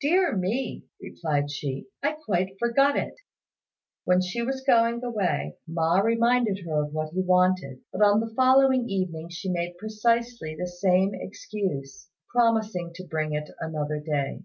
"Dear 0.00 0.36
me!" 0.36 0.86
replied 1.00 1.48
she, 1.48 1.86
"I 2.02 2.14
quite 2.14 2.58
forgot 2.58 2.98
it." 2.98 3.14
When 4.04 4.20
she 4.20 4.42
was 4.42 4.62
going 4.64 5.04
away, 5.04 5.54
Ma 5.68 6.00
reminded 6.00 6.64
her 6.66 6.82
of 6.82 6.92
what 6.92 7.10
he 7.12 7.20
wanted, 7.22 7.78
but 7.92 8.02
on 8.02 8.18
the 8.18 8.34
following 8.34 8.88
evening 8.88 9.28
she 9.28 9.48
made 9.48 9.78
precisely 9.78 10.56
the 10.58 10.66
same 10.66 11.10
excuse, 11.14 12.08
promising 12.34 12.90
to 12.96 13.06
bring 13.06 13.32
it 13.32 13.48
another 13.60 14.00
day. 14.00 14.42